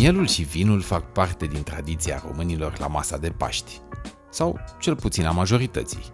[0.00, 3.80] Mielul și vinul fac parte din tradiția românilor la masa de Paști,
[4.30, 6.12] sau cel puțin a majorității.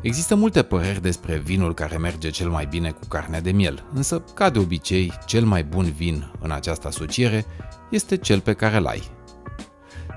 [0.00, 4.24] Există multe păreri despre vinul care merge cel mai bine cu carnea de miel, însă,
[4.34, 7.44] ca de obicei, cel mai bun vin în această asociere
[7.90, 9.10] este cel pe care îl ai.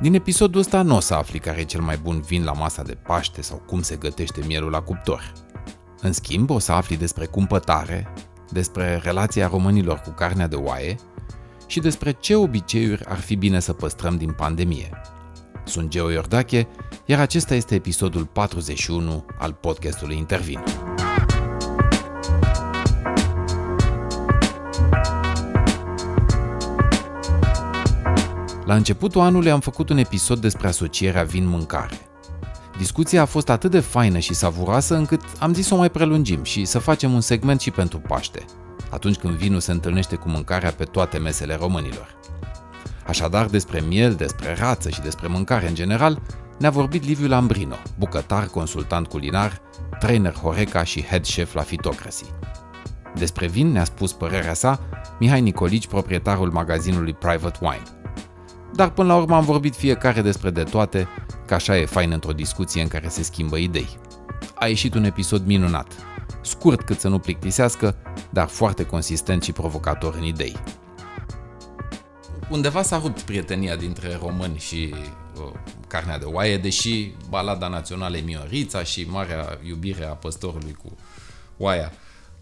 [0.02, 2.84] Din episodul ăsta nu o să afli care e cel mai bun vin la masa
[2.84, 5.34] de Paște sau cum se gătește mielul la cuptor.
[6.02, 8.14] În schimb, o să afli despre cumpătare,
[8.52, 10.96] despre relația românilor cu carnea de oaie
[11.68, 14.90] și despre ce obiceiuri ar fi bine să păstrăm din pandemie.
[15.64, 16.68] Sunt Geo Iordache,
[17.06, 20.64] iar acesta este episodul 41 al podcastului Intervin.
[28.66, 32.00] La începutul anului am făcut un episod despre asocierea vin-mâncare.
[32.78, 36.44] Discuția a fost atât de faină și savuroasă încât am zis să o mai prelungim
[36.44, 38.46] și să facem un segment și pentru Paște,
[38.96, 42.20] atunci când vinul se întâlnește cu mâncarea pe toate mesele românilor.
[43.08, 46.22] Așadar, despre miel, despre rață și despre mâncare în general,
[46.60, 49.62] ne-a vorbit Liviu Lambrino, bucătar, consultant culinar,
[50.00, 52.26] trainer Horeca și head chef la Fitocracy.
[53.16, 54.80] Despre vin ne-a spus părerea sa
[55.20, 57.84] Mihai Nicolici, proprietarul magazinului Private Wine.
[58.74, 61.08] Dar până la urmă am vorbit fiecare despre de toate,
[61.46, 63.98] că așa e fain într-o discuție în care se schimbă idei.
[64.56, 65.88] A ieșit un episod minunat,
[66.46, 67.96] scurt cât să nu plictisească,
[68.30, 70.56] dar foarte consistent și provocator în idei.
[72.50, 78.22] Undeva s-a rupt prietenia dintre români și uh, carnea de oaie, deși balada națională e
[78.22, 80.98] Miorița și marea iubire a păstorului cu
[81.58, 81.92] oaia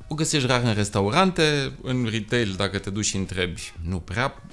[0.08, 4.44] o găsești rar în restaurante, în retail, dacă te duci și întrebi, nu prea,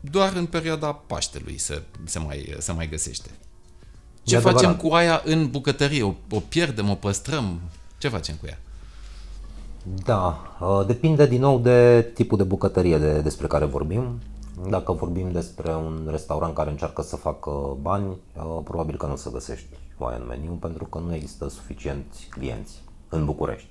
[0.00, 3.30] doar în perioada Paștelui se, se, mai, se mai găsește.
[4.22, 4.80] Ce E facem adevărat.
[4.80, 6.02] cu aia în bucătărie?
[6.02, 7.60] O, o pierdem, o păstrăm?
[7.98, 8.58] Ce facem cu ea?
[9.84, 14.18] Da, uh, depinde din nou de tipul de bucătărie de, despre care vorbim.
[14.68, 19.16] Dacă vorbim despre un restaurant care încearcă să facă bani, uh, probabil că nu o
[19.16, 19.66] să găsești
[19.98, 23.68] oaie în meniu pentru că nu există suficienți clienți în București.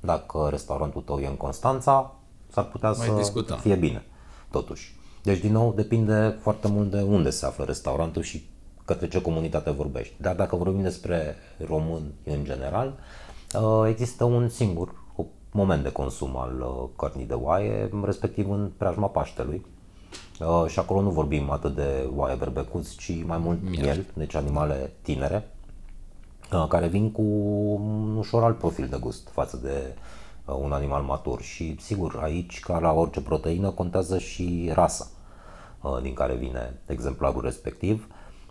[0.00, 2.14] Dacă restaurantul tău e în Constanța,
[2.48, 3.58] s-ar putea Mai să discutăm.
[3.58, 4.04] fie bine,
[4.50, 4.98] totuși.
[5.22, 8.48] Deci, din nou, depinde foarte mult de unde se află restaurantul și
[8.84, 10.14] către ce comunitate vorbești.
[10.20, 12.98] Dar dacă vorbim despre români în general,
[13.54, 14.99] uh, există un singur
[15.50, 19.66] moment de consum al uh, cărnii de oaie, respectiv în preajma Paștelui.
[20.40, 24.34] Uh, Și acolo nu vorbim atât de oaie berbecuți, ci mai mult miel, miel deci
[24.34, 25.48] animale tinere,
[26.52, 27.22] uh, care vin cu
[27.74, 29.96] un ușor alt profil de gust față de
[30.44, 31.40] uh, un animal matur.
[31.40, 35.06] Și sigur, aici, ca la orice proteină, contează și rasa
[35.80, 38.06] uh, din care vine exemplarul respectiv.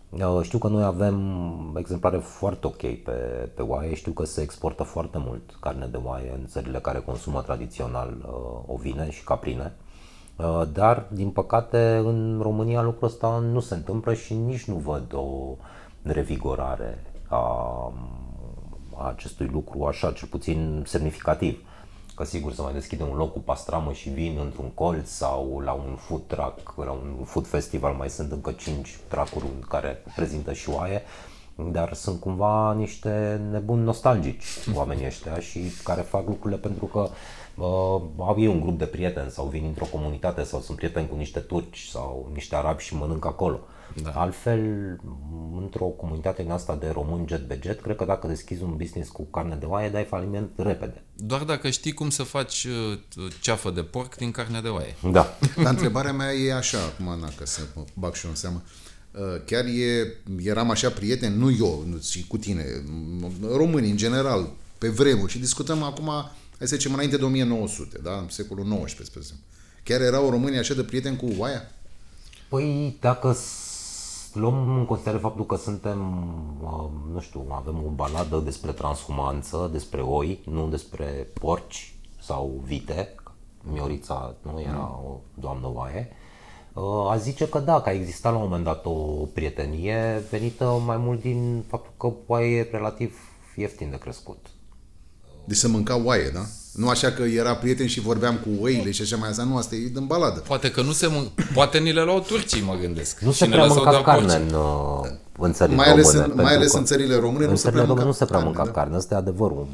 [0.10, 4.84] Uh, Știu că noi avem exemplare foarte ok pe, pe oaie, știu că se exportă
[4.84, 9.74] foarte mult carne de oaie în țările care consumă tradițional uh, ovine și caprine.
[10.36, 15.14] Uh, Dar, din păcate, în România lucrul ăsta nu se întâmplă și nici nu văd
[15.14, 15.56] o
[16.02, 17.38] revigorare a,
[18.96, 21.64] a acestui lucru, așa, cel puțin semnificativ.
[22.20, 25.72] Că sigur să mai deschide un loc cu pastramă și vin într-un colț sau la
[25.72, 30.70] un food truck, la un food festival mai sunt încă 5 tracuri care prezintă și
[30.70, 31.02] oaie,
[31.56, 37.00] dar sunt cumva niște nebuni nostalgici oamenii ăștia și care fac lucrurile pentru că
[37.56, 41.16] uh, au ei un grup de prieteni sau vin într-o comunitate sau sunt prieteni cu
[41.16, 43.60] niște turci sau niște arabi și mănâncă acolo.
[44.04, 44.10] Da.
[44.10, 44.60] Altfel,
[45.62, 49.10] într-o comunitate din asta de români jet be jet, cred că dacă deschizi un business
[49.10, 51.02] cu carne de oaie, dai faliment repede.
[51.16, 53.00] Doar dacă știi cum să faci uh,
[53.42, 54.96] ceafă de porc din carnea de oaie.
[55.12, 55.38] Da.
[55.64, 58.62] Dar întrebarea mea e așa, acum, na, că să mă bag și eu în seamă.
[59.12, 62.64] Uh, Chiar e, eram așa prieteni, nu eu, nu, și cu tine,
[63.22, 66.06] m- românii în general, pe vremuri și discutăm acum,
[66.58, 68.12] hai să zicem, înainte de 1900, da?
[68.12, 69.46] în secolul XIX, spre exemplu.
[69.84, 71.72] Chiar erau românii așa de prieteni cu oaia?
[72.50, 73.68] Păi, dacă s-
[74.34, 76.00] luăm în considerare faptul că suntem,
[76.64, 83.16] uh, nu știu, avem o baladă despre transhumanță, despre oi, nu despre porci sau vite,
[83.72, 86.12] Miorița nu era o doamnă oaie,
[86.74, 88.94] uh, a zice că da, că a existat la un moment dat o
[89.34, 93.18] prietenie venită mai mult din faptul că oaie e relativ
[93.56, 94.48] ieftin de crescut.
[95.46, 96.42] Deci să mânca oaie, da?
[96.80, 99.76] Nu așa că era prieten și vorbeam cu oile și așa mai asta, nu, asta
[99.76, 100.40] e din baladă.
[100.48, 103.20] Poate că nu se mân- Poate ni le luau turcii, mă gândesc.
[103.20, 104.50] Nu Și se ne prea lăsau mânca doar carne porci.
[104.50, 106.24] în, uh, în țările Mai ales române.
[106.24, 108.06] în- mai pentru ales că în țările române nu în se țările prea române mânca
[108.06, 108.72] nu se prea carne, mânca da.
[108.80, 109.68] carne, asta e adevărul.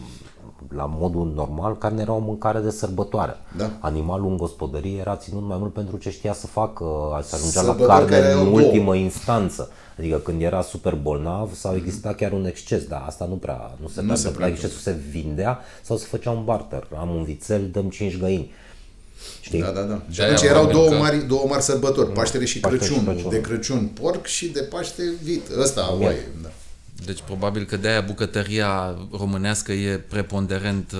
[0.75, 3.37] La modul normal, carne era o mâncare de sărbătoare.
[3.57, 3.71] Da.
[3.79, 6.85] Animalul în gospodărie era ținut mai mult pentru ce știa să facă,
[7.23, 9.69] să ajungea la Sărbători carne care în au ultimă instanță.
[9.99, 13.87] Adică când era super bolnav sau exista chiar un exces, dar asta nu prea nu
[13.87, 14.45] se Nu prea se întâmpla.
[14.45, 16.87] prea Excesul se vindea sau se făcea un barter.
[16.99, 18.51] Am un vițel, dăm 5 găini.
[19.41, 19.61] Știi?
[19.61, 20.01] Da, da, da.
[20.09, 22.89] Și De-aia atunci erau probabil două că- mari, două mari sărbători, Paștele și Paștele și
[22.89, 23.13] Crăciunul.
[23.13, 23.41] Crăciunul.
[23.41, 25.41] De Crăciun porc și de Paște vit.
[25.59, 26.49] Ăsta oaie, da.
[27.05, 30.99] Deci probabil că de-aia bucătăria românească e preponderent uh,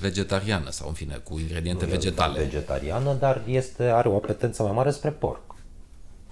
[0.00, 2.42] vegetariană sau în fine cu ingrediente vegetale.
[2.42, 5.54] Vegetariană, dar este, are o apetență mai mare spre porc.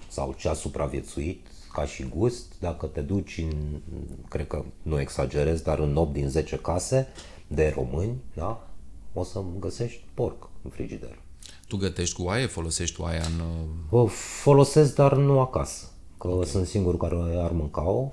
[0.09, 3.79] Sau ce a supraviețuit ca și gust, dacă te duci în,
[4.29, 7.07] cred că nu exagerez, dar în 8 din 10 case
[7.47, 8.67] de români, da,
[9.13, 11.19] o să găsești porc în frigider.
[11.67, 13.39] Tu gătești cu oaie, folosești oaia în...
[13.39, 14.05] uh, O
[14.41, 15.85] folosesc, dar nu acasă,
[16.17, 16.47] că okay.
[16.47, 18.11] sunt singur care ar mânca-o.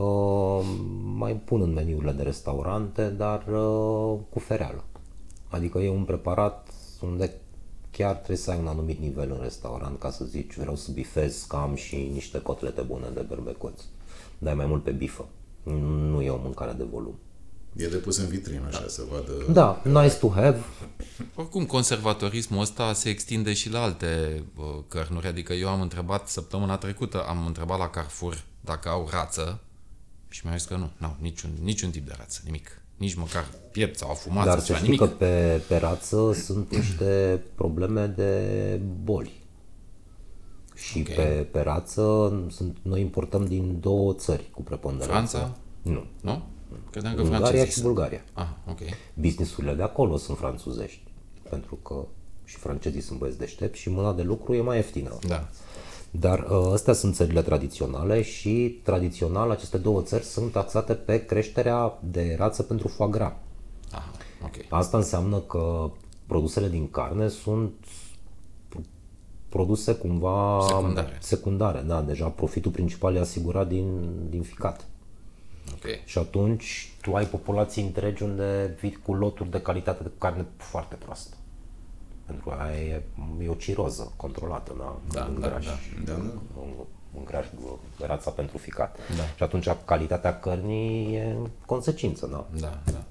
[0.00, 0.66] Uh,
[1.14, 4.84] mai pun în meniurile de restaurante, dar uh, cu fereală.
[5.48, 6.68] Adică e un preparat
[7.00, 7.40] unde
[7.90, 11.44] chiar trebuie să ai un anumit nivel în restaurant ca să zici vreau să bifez,
[11.48, 13.84] că am și niște cotlete bune de berbecoți.
[14.38, 15.28] Dai mai mult pe bifă.
[16.10, 17.18] Nu e o mâncare de volum.
[17.76, 19.52] E de pus în vitrină, așa, să vadă...
[19.52, 20.60] Da, nice to have.
[21.34, 25.26] Oricum, conservatorismul ăsta se extinde și la alte uh, cărnuri.
[25.26, 29.60] Adică eu am întrebat săptămâna trecută, am întrebat la Carrefour dacă au rață
[30.36, 32.82] și mi-au zis că nu, nu niciun, niciun tip de rață, nimic.
[32.96, 35.08] Nici măcar piept sau afumață, Dar să ceva, știi nimic.
[35.08, 39.42] că pe, pe rață sunt niște probleme de boli.
[40.74, 41.14] Și Ok.
[41.14, 45.36] pe, pe rață sunt, noi importăm din două țări cu preponderență.
[45.36, 45.56] Franța?
[45.82, 46.04] Nu.
[46.20, 46.42] Nu?
[46.90, 47.84] Credeam că Ungaria francezii și sunt.
[47.84, 48.24] Bulgaria.
[48.32, 48.78] Ah, ok.
[49.14, 51.02] Businessurile de acolo sunt franțuzești.
[51.50, 52.06] Pentru că
[52.44, 55.18] și francezii sunt băieți deștepți și mâna de lucru e mai ieftină.
[55.26, 55.48] Da.
[56.10, 61.98] Dar uh, astea sunt țările tradiționale și tradițional aceste două țări sunt taxate pe creșterea
[62.10, 63.32] de rață pentru foie gras.
[63.92, 64.02] Ah,
[64.44, 64.54] ok.
[64.68, 65.90] Asta înseamnă că
[66.26, 67.72] produsele din carne sunt
[68.68, 68.80] pro-
[69.48, 71.16] produse cumva Secundare.
[71.20, 74.86] secundare da, deja profitul principal e asigurat din, din ficat.
[75.72, 75.84] Ok.
[76.04, 80.94] Și atunci tu ai populații întregi unde vii cu loturi de calitate de carne foarte
[80.94, 81.36] proastă.
[82.26, 83.02] Pentru că aia e,
[83.42, 84.98] e o ciroză controlată, da?
[85.12, 85.72] Da, în da, graș, da,
[86.04, 86.18] da, da.
[86.60, 86.72] În,
[87.16, 87.46] în graș
[88.06, 88.96] rața pentru ficat.
[89.16, 89.22] Da.
[89.36, 92.46] Și atunci calitatea cărnii e în consecință, da?
[92.60, 93.04] Da, da.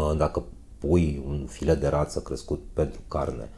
[0.00, 0.42] Uh, Dacă
[0.78, 3.48] pui un filet de rață crescut pentru carne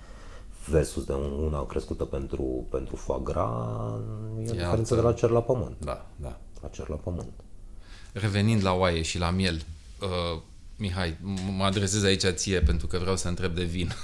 [0.69, 3.47] versus de un- una crescută pentru, pentru foie gras,
[4.39, 5.77] e o diferență altă- de la cer la pământ.
[5.85, 6.39] Da, da.
[6.63, 7.33] La cer la pământ.
[8.13, 9.63] Revenind la oaie și la miel,
[10.03, 10.41] uh,
[10.79, 13.91] Mihai, m- mă adresez aici ție pentru că vreau să întreb de vin.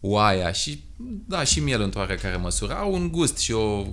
[0.00, 0.84] Oaia și,
[1.26, 3.86] da, și miel într-o oarecare măsură au un gust și o,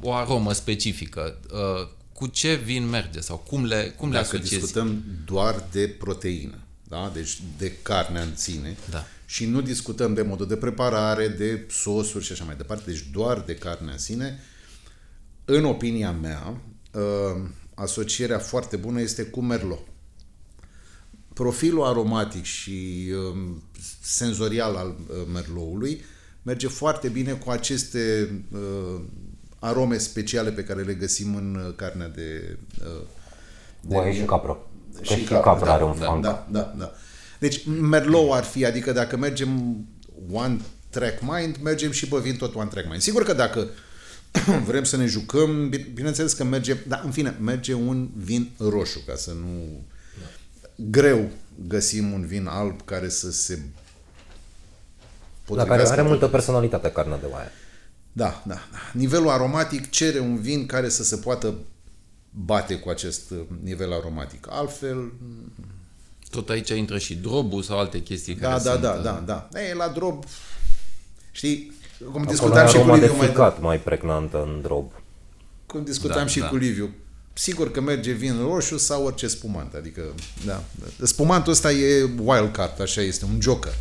[0.00, 1.40] o aromă specifică.
[1.52, 4.58] Uh, cu ce vin merge sau cum le, cum le Dacă asociezi?
[4.62, 6.58] discutăm doar de proteină,
[6.88, 7.10] da?
[7.14, 9.04] deci de carne în sine, Da.
[9.26, 13.40] și nu discutăm de modul de preparare, de sosuri și așa mai departe, deci doar
[13.40, 14.38] de carne în sine,
[15.44, 16.60] în opinia mea,
[16.92, 19.80] uh, asocierea foarte bună este cu merlot.
[21.36, 23.62] Profilul aromatic și um,
[24.00, 26.04] senzorial al uh, merloului
[26.42, 29.00] merge foarte bine cu aceste uh,
[29.58, 33.06] arome speciale pe care le găsim în uh, carnea de, uh,
[33.88, 34.58] Oaie și capră.
[34.96, 36.22] Că și, capra, capra da, are un da, funk.
[36.22, 36.92] Da, da, da.
[37.38, 39.76] Deci Merlot ar fi, adică dacă mergem
[40.32, 40.60] one
[40.90, 43.00] track mind, mergem și pe vin tot one track mind.
[43.00, 43.68] Sigur că dacă
[44.68, 49.00] vrem să ne jucăm, bine- bineînțeles că merge, dar în fine, merge un vin roșu,
[49.06, 49.86] ca să nu...
[50.76, 51.28] Greu
[51.68, 53.60] găsim un vin alb care să se La
[55.54, 57.50] care potrivească are multă personalitate carnea de oaie.
[58.12, 58.60] da, da, da.
[58.92, 61.54] Nivelul aromatic cere un vin care să se poată
[62.30, 64.46] bate cu acest uh, nivel aromatic.
[64.50, 65.12] Altfel,
[66.30, 68.82] Tot aici intră și drobul sau alte chestii da, care da, sunt...
[68.82, 69.48] da, uh, da, da.
[69.60, 70.24] Ei, la drob,
[71.30, 74.60] știi, cum Acolo discutam are și cu aroma de Liviu mai ficat mai pregnantă în
[74.62, 74.92] drob.
[75.66, 76.48] cum discutam Da, și da.
[76.48, 76.90] cu Liviu.
[77.38, 80.02] Sigur că merge vin roșu sau orice spumant, adică,
[80.44, 80.64] da.
[81.02, 83.74] Spumantul ăsta e wild card, așa este, un joker.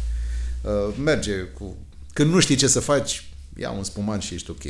[0.62, 1.78] Uh, merge cu...
[2.14, 4.64] Când nu știi ce să faci, ia un spumant și ești ok.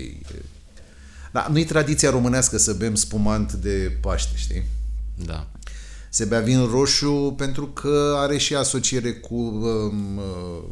[1.32, 4.64] Da, nu-i tradiția românească să bem spumant de Paște, știi?
[5.26, 5.48] Da.
[6.10, 10.64] Se bea vin roșu pentru că are și asociere cu um, uh,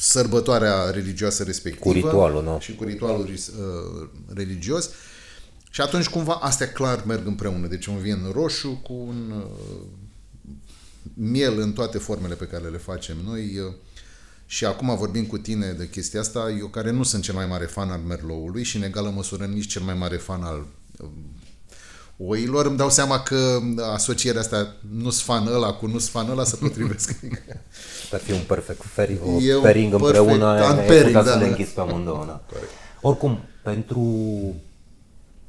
[0.00, 1.84] sărbătoarea religioasă respectivă.
[1.84, 2.58] Cu ritualul, nu?
[2.60, 4.90] Și cu ritualul uh, religios.
[5.76, 7.66] Și atunci cumva astea clar merg împreună.
[7.66, 9.82] Deci un vin roșu cu un uh,
[11.14, 13.58] miel în toate formele pe care le facem noi.
[13.58, 13.72] Uh,
[14.46, 17.64] și acum vorbim cu tine de chestia asta, eu care nu sunt cel mai mare
[17.64, 20.66] fan al merloului și în egală măsură nici cel mai mare fan al
[20.98, 21.08] uh,
[22.16, 23.58] oilor, îmi dau seama că
[23.92, 27.10] asocierea asta nu-s fan ăla cu nu-s fan ăla se potrivesc.
[28.12, 31.30] Ar fi un perfect feri, o E un pairing perfect împreună, ai unpairing, putea da,
[31.30, 31.50] să le da.
[31.50, 32.24] închizi pe amândouă.
[32.26, 32.44] Da.
[33.00, 34.00] Oricum, pentru,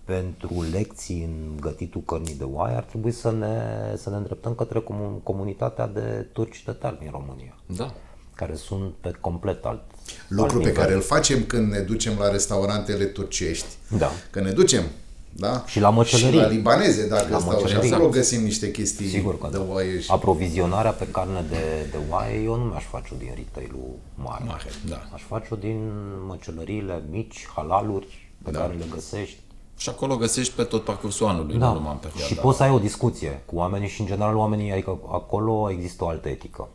[0.07, 3.61] pentru lecții în gătitul cărnii de oaie ar trebui să ne,
[3.97, 7.55] să ne îndreptăm către comu- comunitatea de turci tătari din România.
[7.65, 7.93] Da.
[8.35, 9.81] care sunt pe complet alt
[10.27, 10.81] Lucru alt pe nivel.
[10.83, 13.67] care îl facem când ne ducem la restaurantele turcești.
[13.97, 14.09] Da.
[14.31, 14.83] Că ne ducem,
[15.31, 15.63] da?
[15.65, 16.37] Și la măcelării.
[16.39, 17.51] Și la libaneze, dacă La stau.
[17.57, 17.91] Și măcelării.
[17.91, 19.63] acolo găsim niște chestii Sigur că de da.
[19.69, 20.11] oaie și...
[20.11, 24.43] Aprovizionarea pe carne de, de oaie, eu nu mi-aș face-o din retail-ul mare.
[24.47, 25.09] Mare, da.
[25.13, 25.89] Aș face-o din
[26.27, 28.59] măcelăriile mici, halaluri, pe Da.
[28.59, 29.37] care le găsești.
[29.77, 31.71] Și acolo găsești pe tot parcursul anului, nu Da.
[31.73, 32.25] numai în perioada.
[32.25, 36.03] Și poți să ai o discuție cu oamenii și în general oamenii, adică acolo există
[36.03, 36.67] o altă etică.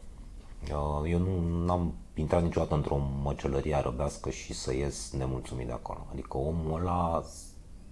[0.63, 6.07] Uh, Eu nu am intrat niciodată într-o măcelărie arăbească și să ies nemulțumit de acolo.
[6.13, 7.23] Adică omul ăla,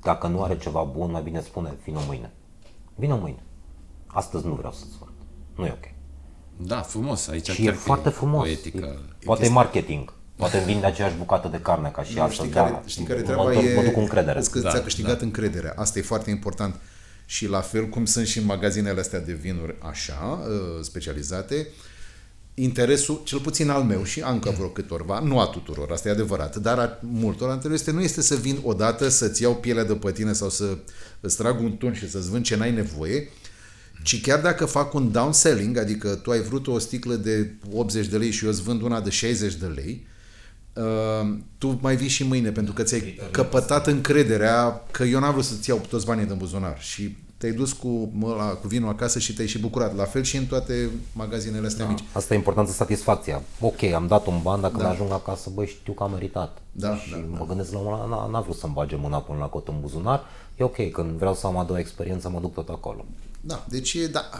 [0.03, 2.33] dacă nu are ceva bun, mai bine spune, vină mâine.
[2.95, 3.43] Vină mâine.
[4.07, 5.09] Astăzi nu vreau să-ți văd.
[5.55, 5.95] Nu e ok.
[6.57, 7.29] Da, frumos.
[7.29, 8.43] Aici Și chiar e că foarte frumos.
[8.43, 8.87] O etică.
[9.21, 10.13] E, poate e marketing.
[10.41, 12.39] Poate îmi vinde aceeași bucată de carne ca și astăzi.
[12.41, 13.75] Știi da, care, știi care mă treaba duc- e...
[13.75, 14.39] Mă duc cu încredere.
[14.39, 15.73] Îți că Da, ți-a câștigat încrederea.
[15.77, 16.75] Asta e foarte important.
[17.27, 21.67] Și la fel cum sunt și în magazinele astea de vinuri așa, uh, specializate,
[22.55, 26.57] interesul, cel puțin al meu și încă vreo câtorva, nu a tuturor, asta e adevărat,
[26.57, 30.13] dar a multor anterior este, nu este să vin odată să-ți iau pielea de pe
[30.13, 30.79] tine sau să
[31.21, 33.29] îți trag un tun și să-ți vând ce n-ai nevoie,
[34.03, 38.17] ci chiar dacă fac un downselling, adică tu ai vrut o sticlă de 80 de
[38.17, 40.07] lei și eu îți vând una de 60 de lei,
[40.73, 45.45] uh, tu mai vii și mâine pentru că ți-ai căpătat încrederea că eu n-am vrut
[45.45, 49.35] să-ți iau toți banii din buzunar și te-ai dus cu, ăla, cu vinul acasă și
[49.35, 49.97] te-ai și bucurat.
[49.97, 52.05] La fel și în toate magazinele astea mici.
[52.13, 53.43] Asta e importantă satisfacția.
[53.61, 54.89] Ok, am dat un ban, dacă da.
[54.89, 56.59] ajung acasă, băi, știu că am meritat.
[56.73, 59.47] Da, și da, mă gândesc la un n-a, n-a vrut să-mi bage mâna până la
[59.47, 60.25] cot în buzunar.
[60.57, 63.05] E ok, când vreau să am a doua experiență, mă duc tot acolo.
[63.41, 64.31] Da, deci e, da.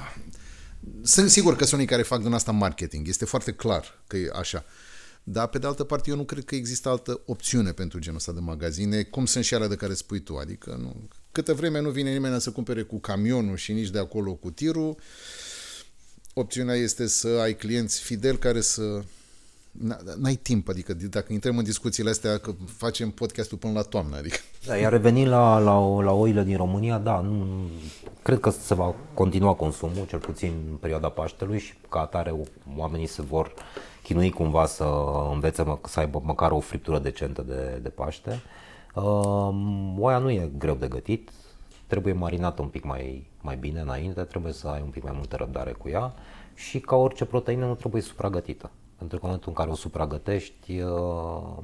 [1.03, 3.09] Sunt sigur că sunt unii care fac din asta marketing.
[3.09, 4.65] Este foarte clar că e așa.
[5.25, 8.33] Dar, pe de altă parte, eu nu cred că există altă opțiune pentru genul ăsta
[8.33, 10.37] de magazine, cum sunt și alea de care spui tu.
[10.37, 14.35] Adică, nu, câtă vreme nu vine nimeni să cumpere cu camionul și nici de acolo
[14.35, 14.97] cu tirul,
[16.35, 19.03] opțiunea este să ai clienți fideli care să...
[20.17, 24.37] N-ai timp, adică dacă intrăm în discuțiile astea, că facem podcastul până la toamnă, adică...
[24.67, 27.47] Da, iar revenind la, la, la oile din România, da, nu,
[28.23, 32.35] cred că se va continua consumul, cel puțin în perioada Paștelui și ca atare
[32.77, 33.55] oamenii se vor
[34.03, 34.85] chinui cumva să
[35.33, 38.41] învețe mă, să aibă măcar o friptură decentă de, de Paște.
[38.95, 39.49] Uh,
[39.99, 41.31] oaia nu e greu de gătit,
[41.87, 45.37] trebuie marinată un pic mai, mai bine înainte, trebuie să ai un pic mai multă
[45.37, 46.15] răbdare cu ea
[46.55, 48.71] și ca orice proteină nu trebuie supragătită.
[49.01, 51.63] Pentru că în momentul în care o supragătești, uh,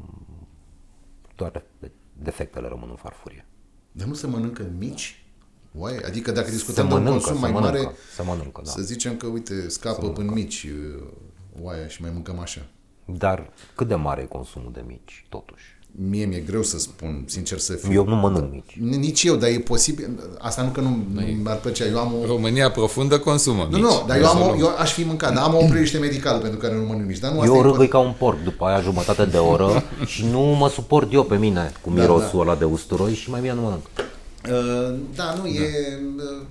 [1.35, 1.63] doar
[2.23, 3.47] defectele rămân în farfurie.
[3.93, 5.25] Dar nu se mănâncă mici?
[5.75, 6.01] Oaie?
[6.05, 8.71] Adică dacă discutăm Se de un mănâncă, consum se mai mănâncă, mare, se mănâncă, da.
[8.71, 11.03] să zicem că, uite, scapă până mici uh,
[11.63, 12.67] oaia și mai mâncăm așa.
[13.05, 15.76] Dar cât de mare e consumul de mici, totuși?
[15.99, 17.93] Mie mi-e greu să spun, sincer să fiu.
[17.93, 18.77] Eu nu mănânc mici.
[18.81, 20.09] Nici eu, dar e posibil.
[20.39, 20.89] Asta nu că nu
[21.43, 21.85] mi-ar plăcea.
[21.85, 22.27] Eu am o...
[22.27, 23.87] România profundă consumă Nu, mici.
[23.87, 26.59] nu, dar eu, am o, eu aș fi mâncat, dar am o opreliște medicală pentru
[26.59, 27.19] care nu mănânc mici.
[27.19, 30.25] Dar nu asta Eu e râgâi ca un porc după aia jumătate de oră și
[30.25, 33.61] nu mă suport eu pe mine cu mirosul ăla de usturoi și mai bine nu
[33.61, 33.85] mănânc.
[33.87, 35.69] Uh, da, nu, e...
[36.17, 36.43] Uh,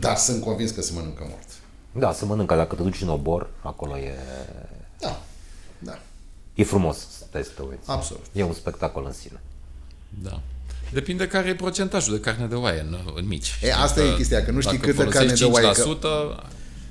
[0.00, 1.48] dar sunt convins că se mănâncă mort.
[1.92, 4.14] Da, se mănâncă, dacă te duci în obor, acolo e,
[5.00, 5.20] Da,
[5.78, 5.98] da,
[6.54, 7.90] e frumos să te să te uiți.
[7.90, 8.24] absolut.
[8.32, 9.40] E un spectacol în sine.
[10.22, 10.40] Da.
[10.92, 13.58] Depinde care e procentajul de carne de oaie în, în mici.
[13.62, 15.96] E, asta e chestia, că nu știi dacă câtă carne de oaie, că-
[16.42, 16.48] 5%,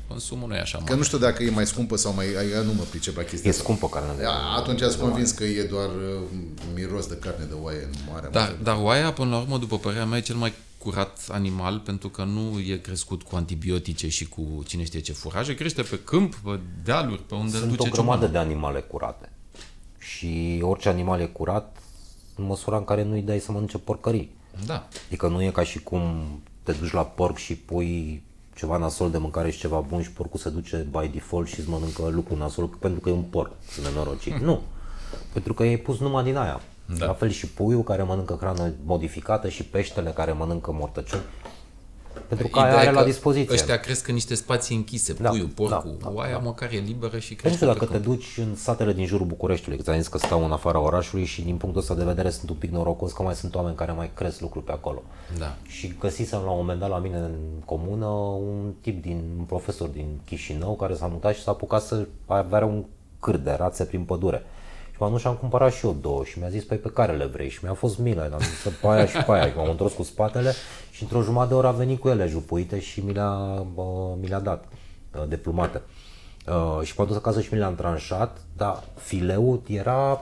[0.07, 0.95] consumul nu e așa Că mare.
[0.95, 2.25] nu știu dacă e mai scumpă sau mai...
[2.53, 3.63] Eu nu mă pricep la chestia E asta.
[3.63, 6.19] scumpă carne de A- Atunci ați convins că e doar uh,
[6.75, 8.27] miros de carne de oaie în mare.
[8.31, 12.09] Dar, dar oaia, până la urmă, după părerea mea, e cel mai curat animal pentru
[12.09, 16.35] că nu e crescut cu antibiotice și cu cine știe ce furaje, crește pe câmp,
[16.35, 18.31] pe dealuri, pe unde îl Sunt o duce grămadă ciomanul.
[18.31, 19.31] de animale curate.
[20.07, 21.77] Și orice animal e curat
[22.35, 24.35] în măsura în care nu-i dai să mănânce porcării.
[24.65, 24.87] Da.
[25.07, 26.23] Adică nu e ca și cum
[26.63, 28.23] te duci la porc și pui
[28.55, 31.69] ceva nasol de mâncare și ceva bun și porcul se duce by default și îți
[31.69, 34.33] mănâncă lucru nasol pentru că e un porc, sunt nenorocit.
[34.33, 34.61] Nu.
[35.33, 36.61] Pentru că i-ai pus numai din aia.
[36.97, 37.05] Da.
[37.05, 41.23] La fel și puiul care mănâncă hrană modificată și peștele care mănâncă mortăciuni.
[42.27, 43.53] Pentru că aia Ideea are e la că dispoziție.
[43.53, 46.37] Ăștia cresc în niște spații închise, Da, puiul, porcul, da, da, oaia da.
[46.37, 48.03] măcar e liberă și Păi nu crește știu pe dacă te câmp.
[48.05, 51.41] duci în satele din jurul Bucureștiului, că ți-am zis că stau în afara orașului și
[51.41, 54.11] din punctul ăsta de vedere sunt un pic norocos că mai sunt oameni care mai
[54.13, 55.03] cresc lucruri pe acolo.
[55.37, 55.55] Da.
[55.67, 59.87] Și găsisem la un moment dat la mine în comună un tip din, un profesor
[59.87, 62.83] din Chișinău care s-a mutat și s-a apucat să avea un
[63.19, 64.43] câr de rațe prin pădure.
[64.97, 67.15] Și m-am dus și am cumpărat și eu două și mi-a zis, păi pe care
[67.15, 67.49] le vrei?
[67.49, 69.47] Și mi-a fost milă, am zis pe aia și pe aia.
[69.47, 70.51] Și m-am întors cu spatele
[70.91, 74.27] și într-o jumătate de oră a venit cu ele jupuite și mi le-a, bă, mi
[74.27, 74.65] le-a dat
[75.15, 75.81] uh, deplumate.
[76.47, 80.21] Uh, și m-am dus acasă și mi le-am tranșat, dar fileul era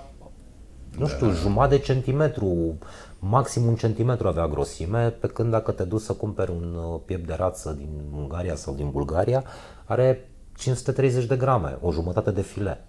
[0.97, 2.77] nu știu, jumătate de centimetru,
[3.19, 7.27] maxim un centimetru avea grosime, pe când dacă te duci să cumperi un uh, piept
[7.27, 9.43] de rață din Ungaria sau din Bulgaria,
[9.85, 12.85] are 530 de grame, o jumătate de file.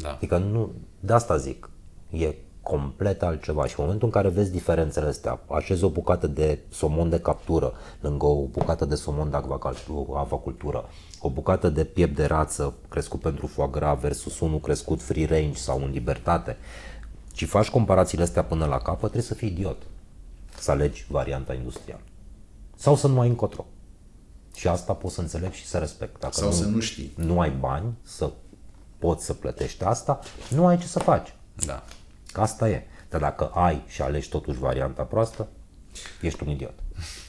[0.00, 0.10] Da.
[0.12, 1.70] Adică nu, de asta zic,
[2.10, 6.58] e complet altceva și în momentul în care vezi diferențele astea, așezi o bucată de
[6.70, 10.84] somon de captură lângă o bucată de somon de acvacultură, acvacultură
[11.20, 15.58] o bucată de piept de rață crescut pentru foie gras versus unul crescut free range
[15.58, 16.56] sau în libertate
[17.34, 19.82] și faci comparațiile astea până la capăt, trebuie să fii idiot
[20.58, 22.02] să alegi varianta industrială.
[22.76, 23.66] Sau să nu ai încotro.
[24.54, 26.20] Și asta poți să înțeleg și să respect.
[26.20, 27.12] Dacă Sau să nu știi.
[27.16, 28.30] Nu ai bani să
[29.02, 31.34] poți să plătești asta, nu ai ce să faci.
[31.66, 31.84] Da.
[32.32, 32.82] Că asta e.
[33.10, 35.48] Dar dacă ai și alegi totuși varianta proastă,
[36.20, 36.74] ești un idiot.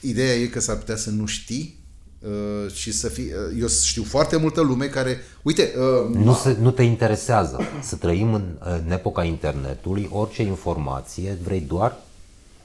[0.00, 1.84] Ideea e că s-ar putea să nu știi
[2.18, 3.24] uh, și să fii...
[3.24, 5.20] Uh, eu știu foarte multă lume care...
[5.42, 11.38] Uite, uh, Nu, se, nu te interesează să trăim în, în epoca internetului, orice informație
[11.44, 11.96] vrei doar,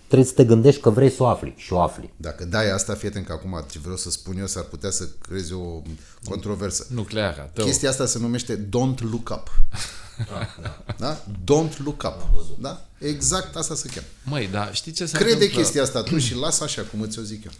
[0.09, 2.13] trebuie să te gândești că vrei să o afli și o afli.
[2.17, 5.07] dacă dai asta, fii atent că acum ce vreau să spun eu, s-ar putea să
[5.27, 5.81] creezi o
[6.29, 6.85] controversă.
[6.89, 7.65] Nucleara, tău.
[7.65, 9.47] Chestia asta se numește don't look up.
[10.97, 11.17] Da?
[11.43, 12.15] Don't look up.
[12.59, 12.85] Da?
[12.97, 14.07] Exact asta se cheamă.
[14.23, 15.57] Măi, dar știi ce se Crede întâmplă?
[15.57, 17.51] chestia asta tu și lasă așa cum îți o zic eu.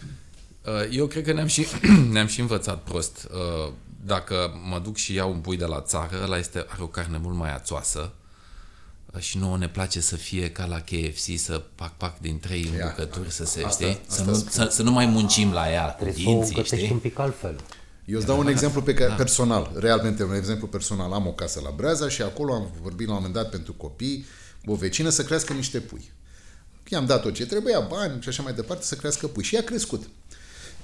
[0.75, 1.65] Uh, Eu cred că ne-am și,
[2.11, 3.27] ne-am și învățat prost.
[3.31, 3.71] Uh,
[4.05, 4.35] Dacă
[4.69, 7.35] mă duc și iau un pui de la țară, ăla este, are o carne mult
[7.37, 8.18] mai ațoasă uh,
[9.17, 12.87] și nouă ne place să fie ca la KFC, să pac, pac din trei Ia,
[12.87, 14.01] bucături, să se, asta- știi?
[14.07, 14.49] asta Să nu, spun.
[14.51, 16.91] să, să nu mai muncim la ea cu Trebuie să o dinții, gătești știi?
[16.91, 17.59] un pic altfel.
[18.05, 21.13] Eu îți dau un exemplu pe care, personal, realmente un exemplu personal.
[21.13, 24.25] Am o casă la Breaza și acolo am vorbit la un moment dat pentru copii,
[24.65, 26.11] cu o vecină să crească niște pui.
[26.87, 29.43] I-am dat tot ce trebuia, bani și așa mai departe, să crească pui.
[29.43, 30.09] Și ea a crescut.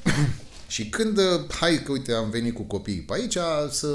[0.68, 1.24] și când, uh,
[1.60, 3.38] hai că uite, am venit cu copiii pe aici
[3.70, 3.88] să...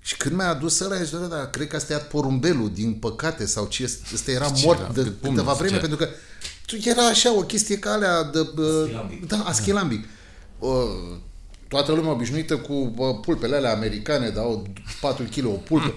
[0.00, 3.46] Și când mi-a adus ăla, zice, "Doamne, dar cred că asta e porumbelul, din păcate,
[3.46, 4.92] sau ce, este- ăsta era Ce mort era?
[4.92, 5.80] de Cum câteva nu vreme, zicea?
[5.80, 6.08] pentru că
[6.66, 8.38] tu era așa o chestie ca alea de...
[8.56, 10.04] uh, Da, aschilambic.
[10.58, 10.70] Uh,
[11.68, 14.62] toată lumea obișnuită cu bă, pulpele alea americane, da, o
[15.00, 15.94] 4 kg o pulpă.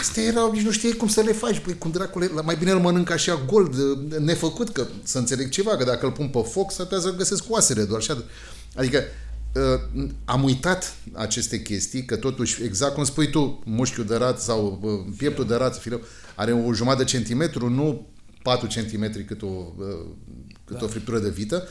[0.00, 2.78] Astea erau, nici nu știai cum să le faci, băi, cum dracule, mai bine îl
[2.80, 6.72] mănânc așa gold, uh, nefăcut, că să înțeleg ceva, că dacă îl pun pe foc,
[6.72, 8.22] s-ar putea să găsesc oasele doar așa.
[8.74, 9.02] Adică
[9.54, 14.80] uh, am uitat aceste chestii, că totuși, exact cum spui tu, mușchiul de rat sau
[14.82, 16.00] uh, pieptul de rat, fileu,
[16.34, 18.08] are o jumătate de centimetru, nu
[18.42, 20.06] 4 centimetri cât o, uh,
[20.64, 20.84] cât da.
[20.84, 21.68] o friptură de vită.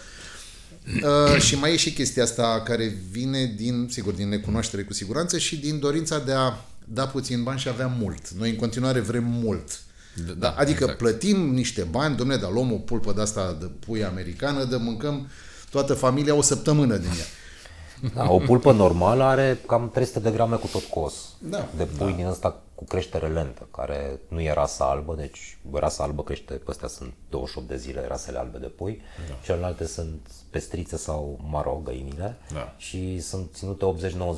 [1.03, 5.37] Uh, și mai e și chestia asta care vine din, sigur, din necunoaștere cu siguranță
[5.37, 6.53] și din dorința de a
[6.85, 8.29] da puțin bani și avea mult.
[8.29, 9.81] Noi în continuare vrem mult.
[10.27, 10.97] Da, Da, adică exact.
[10.97, 15.27] plătim niște bani, domne, dar luăm o pulpă de asta de pui americană, de mâncăm
[15.69, 17.25] toată familia o săptămână din ea.
[18.15, 21.13] Da, o pulpă normală are cam 300 de grame cu tot cos.
[21.39, 21.67] Da.
[21.77, 26.23] De pui din ăsta cu creștere lentă, care nu e rasa albă, deci rasa albă
[26.23, 29.33] crește, pe astea sunt 28 de zile rasele albe de pui, da.
[29.43, 32.73] celelalte sunt pestrițe sau maro, găinile, Da.
[32.77, 33.85] și sunt ținute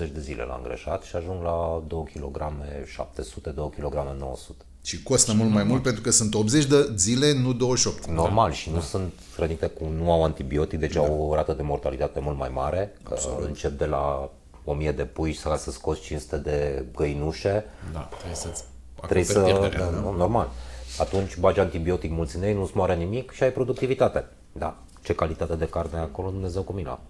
[0.07, 2.41] 80-90 de zile la îngreșat și ajung la 2 kg
[2.85, 4.63] 700, 2 kg 900.
[4.83, 8.05] Și costă mult mai mult pentru că sunt 80 de zile, nu 28.
[8.05, 12.19] Normal și nu sunt hrănite cu, nu au antibiotic, deci au o rată de mortalitate
[12.19, 14.31] mult mai mare, că încep de la
[14.63, 18.63] 1000 de pui să să scoți 500 de găinușe, Da, trebuie să-ți
[19.01, 19.91] trebuie să, acoperi pierderea.
[19.91, 20.51] da, nu, normal.
[20.99, 24.25] Atunci bagi antibiotic mulți în ei, nu-ți moare nimic și ai productivitate.
[24.51, 24.83] Da.
[25.03, 27.01] Ce calitate de carne ai acolo, Dumnezeu cu mila.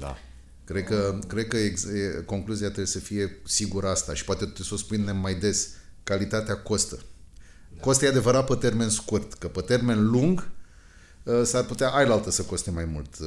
[0.00, 0.16] Da.
[0.64, 4.66] Cred că, cred că ex, e, concluzia trebuie să fie sigur asta și poate trebuie
[4.66, 5.68] să o spunem mai des.
[6.04, 6.98] Calitatea costă.
[7.80, 10.48] Costă e adevărat pe termen scurt, că pe termen lung
[11.22, 13.26] uh, s-ar putea ailaltă să coste mai mult uh,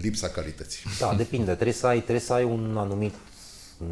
[0.00, 0.84] lipsa calității.
[1.00, 1.52] Da, depinde.
[1.52, 3.14] Trebuie să ai, trebuie să ai un anumit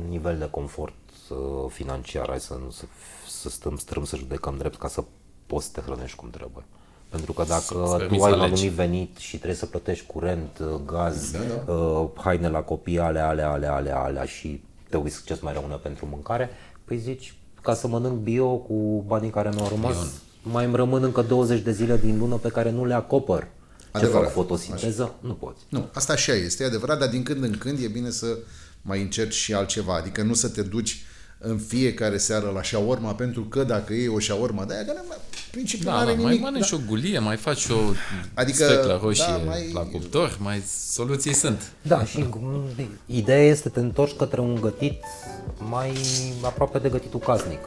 [0.09, 0.95] nivel de confort
[1.29, 1.37] uh,
[1.71, 2.27] financiar.
[2.29, 2.85] Hai să nu să,
[3.29, 5.05] să stăm strâm să judecăm drept ca să
[5.47, 6.65] poți să te hrănești cum trebuie.
[7.09, 8.43] Pentru că dacă Să- tu să ai să un alegi.
[8.45, 11.73] anumit venit și trebuie să plătești curent, uh, gaz, da, da.
[11.73, 15.75] Uh, haine la copii, alea, alea, alea, alea, alea și te uiți ce mai rămâne
[15.75, 16.51] pentru mâncare,
[16.85, 19.97] păi zici, ca să mănânc bio cu banii care mi-au rămas,
[20.43, 23.41] mai îmi rămân încă 20 de zile din lună pe care nu le acopăr.
[23.43, 24.23] Ce Adevărat.
[24.25, 25.15] fac fotosinteză?
[25.21, 25.61] Nu poți.
[25.69, 28.39] Nu, asta așa este, e adevărat, dar din când în când e bine să
[28.83, 29.95] mai încerci și altceva.
[29.97, 31.03] Adică nu să te duci
[31.39, 35.15] în fiecare seară la șaorma, pentru că dacă e o șaorma de aia, că nu-
[35.51, 36.41] principiul Da, nu are da, mai nimic.
[36.45, 37.79] mănânci o gulie, mai faci o
[38.35, 41.73] Adică, sfeclă roșie da, mai- la cuptor, mai soluții sunt.
[41.83, 42.65] Da, și mm,
[43.07, 44.95] ideea este să te întorci către un gătit
[45.71, 45.93] mai
[46.45, 47.61] aproape de gătitul casnic.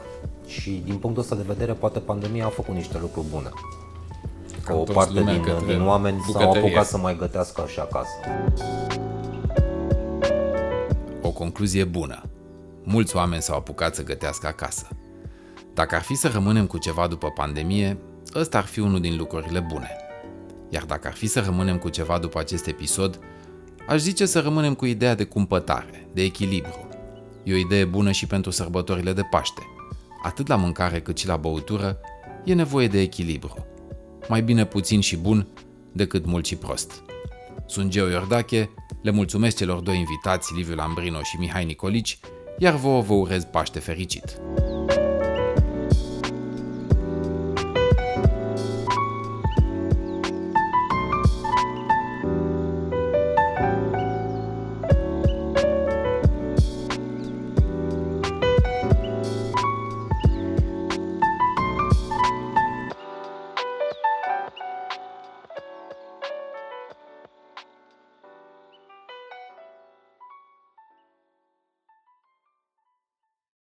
[0.46, 3.48] Și din punctul ăsta de vedere, poate pandemia a făcut niște lucruri bune.
[4.64, 6.60] Că o întors parte lumea din, către din oameni s-au bucătărie.
[6.60, 8.16] apucat să mai gătească și acasă.
[11.22, 12.22] O concluzie bună.
[12.82, 14.88] Mulți oameni s-au apucat să gătească acasă.
[15.74, 17.98] Dacă ar fi să rămânem cu ceva după pandemie,
[18.34, 19.90] ăsta ar fi unul din lucrurile bune.
[20.68, 23.20] Iar dacă ar fi să rămânem cu ceva după acest episod,
[23.88, 26.85] aș zice să rămânem cu ideea de cumpătare, de echilibru,
[27.46, 29.62] E o idee bună și pentru sărbătorile de Paște.
[30.22, 31.98] Atât la mâncare cât și la băutură,
[32.44, 33.66] e nevoie de echilibru.
[34.28, 35.46] Mai bine puțin și bun
[35.92, 37.02] decât mult și prost.
[37.66, 38.70] Sunt Geo Iordache,
[39.02, 42.18] le mulțumesc celor doi invitați, Liviu Lambrino și Mihai Nicolici,
[42.58, 44.40] iar vouă vă urez Paște fericit!